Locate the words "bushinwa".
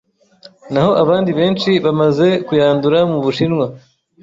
3.25-3.65